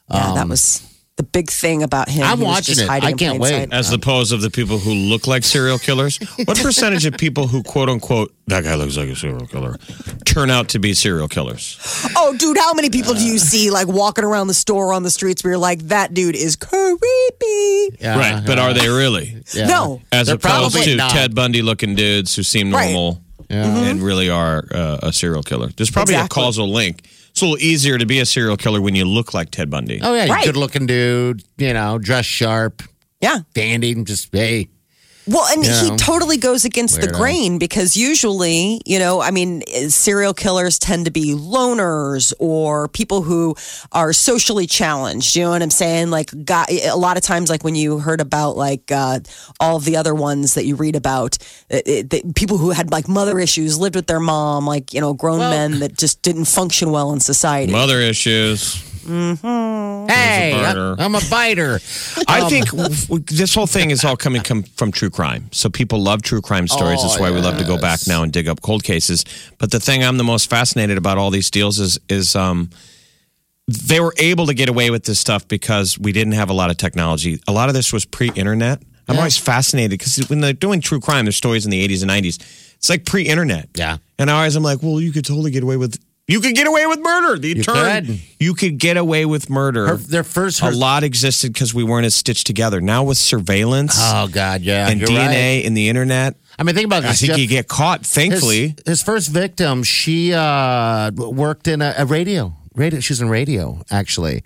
[0.08, 0.82] yeah, that um, was
[1.16, 2.24] the big thing about him.
[2.24, 2.90] I'm watching just it.
[2.90, 3.50] I can't wait.
[3.50, 3.72] sight.
[3.72, 6.18] As opposed of the people who look like serial killers.
[6.44, 9.76] What percentage of people who quote unquote that guy looks like a serial killer
[10.24, 11.78] turn out to be serial killers?
[12.16, 15.10] Oh, dude, how many people do you see like walking around the store on the
[15.10, 17.96] streets where you're like, that dude is creepy?
[18.00, 19.42] Yeah, right, but are they really?
[19.54, 19.66] yeah.
[19.66, 20.02] No.
[20.10, 21.12] As They're opposed to not.
[21.12, 22.92] Ted Bundy looking dudes who seem Right.
[22.92, 25.68] normal and really are uh, a serial killer.
[25.76, 26.42] There's probably Exactly.
[26.42, 27.06] a causal link.
[27.34, 29.98] It's a little easier to be a serial killer when you look like Ted Bundy.
[30.00, 30.44] Oh yeah, Right.
[30.44, 31.42] good looking dude.
[31.58, 32.80] You know, dressed sharp,
[33.20, 33.40] Yeah.
[33.54, 33.92] dandy.
[34.04, 34.68] Just hey,
[35.26, 35.82] Well, and Yeah.
[35.82, 41.06] he totally goes against the grain because usually, you know, I mean, serial killers tend
[41.06, 43.56] to be loners or people who
[43.92, 45.34] are socially challenged.
[45.34, 46.10] You know what I'm saying?
[46.10, 49.20] Like, got, a lot of times, like when you heard about like uh,
[49.60, 51.38] all of the other ones that you read about,
[51.70, 55.00] it, it, the people who had like mother issues, lived with their mom, like you
[55.00, 57.72] know, grown men that just didn't function well in society.
[57.72, 58.82] Mother issues.
[59.04, 60.96] Hey, biter.
[60.98, 61.80] I'm a biter.
[62.28, 62.70] I Um, think
[63.26, 65.48] this whole thing is all coming from true crime.
[65.52, 67.02] So people love true crime stories.
[67.02, 69.24] That's why we love to go back now and dig up cold cases.
[69.58, 72.70] But the thing I'm the most fascinated about all these deals is is um,
[73.68, 76.70] they were able to get away with this stuff because we didn't have a lot
[76.70, 77.40] of technology.
[77.48, 78.82] A lot of this was pre-internet.
[79.08, 82.10] I'm always fascinated because when they're doing true crime, there's stories in the 80s and
[82.10, 82.38] 90s.
[82.76, 83.68] It's like pre-internet.
[83.74, 83.98] Yeah.
[84.18, 85.98] And I always I'm like, well, you could totally get away with.
[86.26, 87.38] You could get away with murder.
[87.38, 88.20] The term, could.
[88.40, 90.62] you could get away with murder Her, their first.
[90.62, 92.80] a lot existed because we weren't as stitched together.
[92.80, 95.66] Now with surveillance oh God, yeah, and DNA right.
[95.66, 97.38] and the internet, I mean, think about I think Jeff.
[97.38, 98.00] you get caught.
[98.00, 102.54] his, Thankfully, his first victim, she uh, worked in a, a radio.
[102.74, 103.00] Radio.
[103.00, 103.82] She's in radio.
[103.90, 104.44] Actually,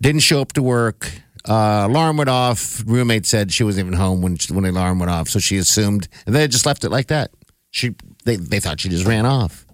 [0.00, 1.12] didn't show up to work.
[1.46, 2.82] Uh, alarm went off.
[2.86, 6.08] Roommate said she wasn't even home when when the alarm went off, so she assumed,
[6.26, 7.30] and they just left it like that.
[7.70, 9.66] She they they thought she just ran off.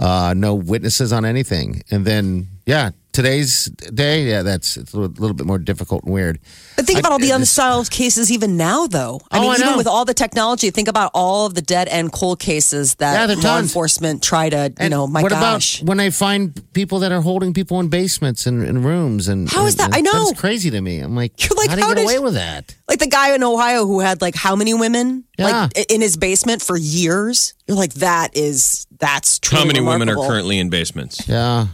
[0.00, 5.14] Uh, no witnesses on anything, and then yeah, today's day, yeah, that's it's a little,
[5.20, 6.38] little bit more difficult and weird.
[6.76, 9.20] But think I- about all the this- unsolved cases even now, though.
[9.30, 9.76] I Oh, mean, I even know.
[9.76, 13.36] with all the technology, think about all of the dead end cold cases that they're
[13.36, 13.70] law tons.
[13.70, 15.80] enforcement try to, you And know, my what gosh.
[15.80, 19.28] about when they find people that are holding people in basements and, and rooms?
[19.28, 19.86] And How is that?
[19.86, 20.26] and- I know.
[20.26, 21.00] that's crazy to me.
[21.00, 22.74] I'm like, You're like, how do you how get did- away with that?
[22.88, 25.68] like the guy in Ohio who had like how many women Yeah.
[25.74, 27.54] like in his basement for years?
[27.66, 29.58] You're like, that is, that's true.
[29.58, 31.28] how many women are currently in basements?
[31.28, 31.68] Yeah,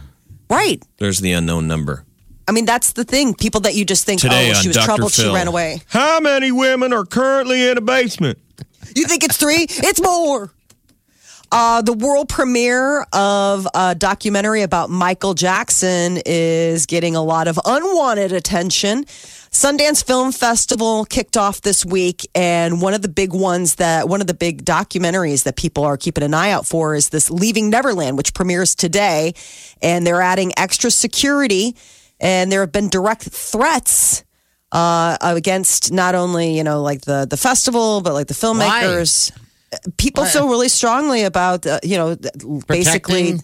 [0.49, 0.81] Right.
[0.97, 2.05] There's the unknown number.
[2.47, 3.33] I mean, that's the thing.
[3.33, 4.85] People that you just think, Today oh, on she was Dr.
[4.85, 5.25] troubled, Phil.
[5.25, 5.81] she ran away.
[5.87, 8.39] How many women are currently in a basement?
[8.95, 9.65] You think it's three?
[9.69, 10.51] it's more.
[11.51, 17.59] Uh, the world premiere of a documentary about Michael Jackson is getting a lot of
[17.65, 19.05] unwanted attention.
[19.57, 24.21] Sundance Film Festival kicked off this week, and one of the big ones that one
[24.21, 27.71] of the big documentaries that people are keeping an eye out for is this Leaving
[27.71, 29.33] Neverland, which premieres today.
[29.81, 31.75] And they're adding extra security,
[32.19, 34.23] and there have been direct threats
[34.71, 39.31] uh, against not only you know like the the festival, but like the filmmakers.
[39.97, 42.15] People feel really strongly about uh, you know
[42.67, 43.41] basically Protecting-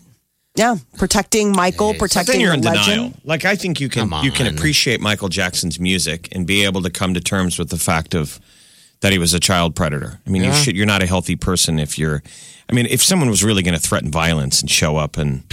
[0.56, 2.88] yeah protecting Michael, I protecting you're in the denial.
[2.88, 3.22] legend.
[3.24, 4.54] Like I think you can Come you can on.
[4.56, 8.40] appreciate Michael Jackson's music and be able to come to terms with the fact of
[9.02, 10.20] that he was a child predator.
[10.26, 12.24] I mean, you should, you're not a healthy person if you're.
[12.70, 15.44] I mean, if someone was really going to threaten violence and show up and.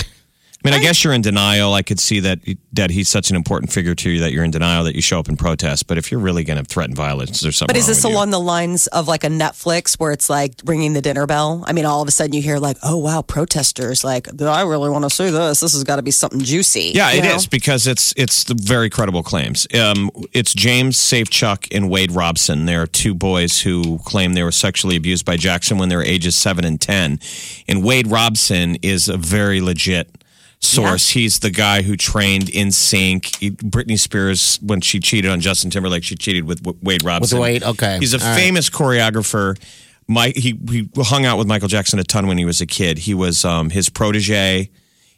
[0.62, 1.72] I mean, I guess you're in denial.
[1.72, 2.40] I could see that
[2.74, 5.18] that he's such an important figure to you that you're in denial that you show
[5.18, 5.86] up in protest.
[5.86, 7.72] But if you're really going to threaten violence, there's something.
[7.72, 8.16] But is this with you.
[8.16, 11.64] along the lines of like a Netflix where it's like ringing the dinner bell?
[11.66, 14.04] I mean, all of a sudden you hear like, oh wow, protesters!
[14.04, 15.60] Like, I really want to see this.
[15.60, 16.92] This has got to be something juicy.
[16.94, 17.48] Yeah, it is know?
[17.50, 19.66] because it's it's the very credible claims.
[19.74, 22.66] Um, it's James Safechuck and Wade Robson.
[22.66, 26.04] There are two boys who claim they were sexually abused by Jackson when they were
[26.04, 27.18] ages seven and ten,
[27.66, 30.20] and Wade Robson is a very legit
[30.60, 31.10] source.
[31.10, 33.56] He's the guy who trained NSYNC.
[33.70, 37.38] Britney Spears, when she cheated on Justin Timberlake, she cheated with W- Wade Robson.
[37.38, 37.98] With Wade, okay.
[37.98, 38.38] He's a All right.
[38.38, 39.58] famous choreographer.
[40.06, 42.98] My, he, he hung out with Michael Jackson a ton when he was a kid.
[42.98, 44.70] He was um, his protege.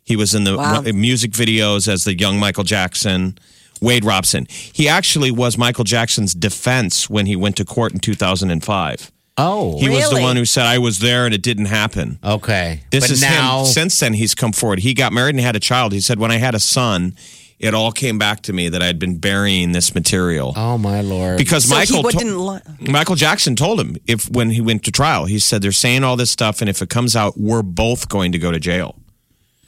[0.04, 0.82] He was in the Wow.
[0.82, 3.38] music videos as the young Michael Jackson.
[3.80, 4.46] Wade Robson.
[4.50, 9.10] He actually was Michael Jackson's defense when he went to court in 2005.
[9.38, 10.22] Oh, He was the Really?
[10.22, 12.18] one who said, I was there and it didn't happen.
[12.22, 12.82] okay.
[12.90, 13.66] This but is now, him.
[13.66, 14.80] Since then, he's come forward.
[14.80, 15.92] He got married and had a child.
[15.92, 17.14] He said, When I had a son,
[17.58, 20.52] it all came back to me that I'd been burying this material.
[20.56, 21.38] oh my lord.
[21.38, 24.84] Because So he Michael, to- wouldn't li- Michael Jackson told him if when he went
[24.84, 27.62] to trial, he said they're saying all this stuff, and if it comes out, we're
[27.62, 28.96] both going to go to jail.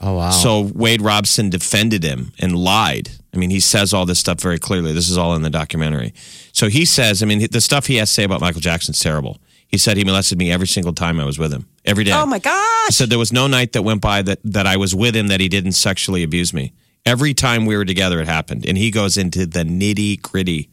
[0.01, 0.29] oh wow.
[0.29, 3.09] So Wade Robson defended him and lied.
[3.33, 4.91] I mean, he says all this stuff very clearly.
[4.93, 6.13] This is all in the documentary.
[6.53, 9.39] So he says, I mean, the stuff he has to say about Michael Jackson's terrible.
[9.67, 12.11] He said he molested me every single time I was with him, every day.
[12.13, 12.87] Oh my gosh.
[12.87, 15.27] He said there was no night that went by that, that I was with him
[15.27, 16.73] that he didn't sexually abuse me.
[17.05, 18.65] Every time we were together, it happened.
[18.65, 20.69] And he goes into the nitty gritty.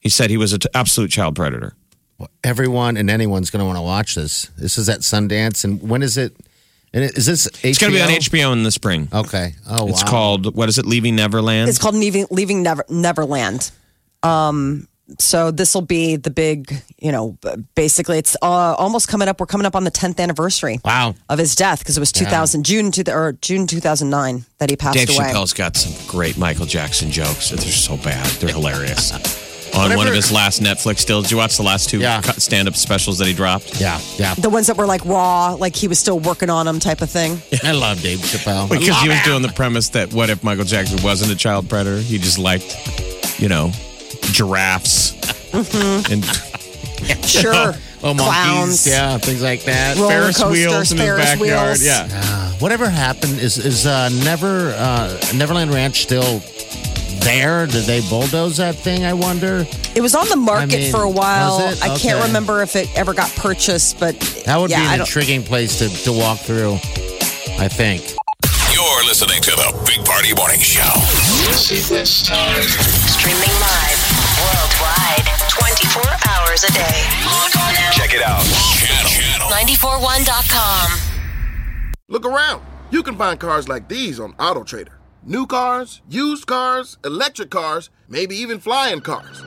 [0.00, 1.74] He said he was an absolute child predator.
[2.42, 4.46] everyone and anyone's going to want to watch this.
[4.58, 6.36] This is at Sundance, and when is it?
[6.92, 7.46] And it- is this?
[7.62, 9.08] It's going to be on HBO in the spring.
[9.12, 9.54] Okay.
[9.68, 10.10] Oh, It's wow.
[10.10, 11.68] called, what is it, Leaving Neverland?
[11.68, 13.70] It's called Leaving, Leaving Never, Neverland.
[14.22, 17.38] Um, so this will be the big, you know,
[17.74, 19.40] basically it's uh, almost coming up.
[19.40, 21.14] We're coming up on the 10th anniversary Wow.
[21.28, 24.96] of his death because it was 2000, June, to, or June 2009 that he passed
[24.98, 25.18] Dave away.
[25.26, 27.50] Dave Chappelle's got some great Michael Jackson jokes.
[27.50, 28.26] They're so bad.
[28.40, 29.44] They're hilarious.
[29.74, 31.24] On one of his last Netflix deals.
[31.24, 32.20] Did you watch the last two Yeah.
[32.22, 33.80] stand up specials that he dropped?
[33.80, 34.34] Yeah, yeah.
[34.34, 37.10] The ones that were like raw, like he was still working on them type of
[37.10, 37.40] thing.
[37.62, 38.68] I love Dave Chappelle.
[38.68, 39.24] Because he was him.
[39.24, 41.98] doing the premise that what if Michael Jackson wasn't a child predator?
[42.00, 43.70] He just liked, you know,
[44.32, 45.12] giraffes
[46.10, 46.24] and
[47.24, 47.74] Sure.
[48.00, 48.86] Oh, monkeys, Clowns.
[48.86, 49.96] yeah, things like that.
[49.96, 51.40] Roller Ferris wheels coasters, in his backyard.
[51.40, 51.84] wheels.
[51.84, 52.06] Yeah.
[52.12, 56.38] Uh, whatever happened is is uh, never uh, Neverland Ranch still
[57.24, 57.66] there?
[57.66, 59.04] Did they bulldoze that thing?
[59.04, 59.66] I wonder.
[59.96, 61.58] It was on the market I mean, for a while.
[61.58, 61.90] was it?
[61.90, 64.14] I can't remember if it ever got purchased, but
[64.46, 66.74] That would yeah, be an intriguing place to, to walk through.
[67.58, 68.14] I think.
[68.72, 70.86] You're listening to the Big Party Morning Show.
[72.06, 74.07] Streaming live
[74.38, 76.98] worldwide 24 hours a day.
[77.26, 77.90] Log on now.
[77.92, 78.42] Check it out.
[78.78, 79.10] Channel.
[79.10, 79.48] Channel.
[79.50, 80.88] 941.com.
[82.08, 82.62] Look around.
[82.90, 84.94] You can find cars like these on AutoTrader.
[85.24, 89.42] New cars, used cars, electric cars, maybe even flying cars.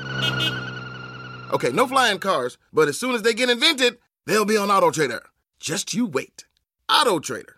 [1.53, 5.21] Okay, no flying cars, but as soon as they get invented, they'll be on AutoTrader.
[5.59, 6.45] Just you wait.
[6.89, 7.55] AutoTrader.